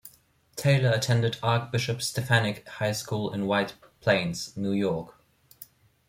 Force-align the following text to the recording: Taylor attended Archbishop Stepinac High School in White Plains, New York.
Taylor 0.55 0.89
attended 0.89 1.37
Archbishop 1.43 1.99
Stepinac 1.99 2.67
High 2.67 2.93
School 2.93 3.31
in 3.31 3.45
White 3.45 3.75
Plains, 3.99 4.57
New 4.57 4.71
York. 4.71 5.13